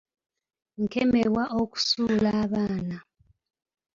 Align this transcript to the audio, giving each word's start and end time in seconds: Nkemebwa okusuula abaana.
Nkemebwa 0.81 1.43
okusuula 1.61 2.29
abaana. 2.43 2.97